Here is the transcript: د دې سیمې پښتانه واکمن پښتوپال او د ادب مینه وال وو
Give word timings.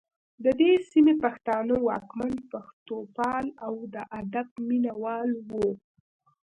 د 0.43 0.45
دې 0.59 0.71
سیمې 0.91 1.13
پښتانه 1.23 1.73
واکمن 1.87 2.33
پښتوپال 2.51 3.45
او 3.65 3.73
د 3.93 3.95
ادب 4.21 4.47
مینه 4.67 4.93
وال 5.01 5.29
وو 5.49 5.69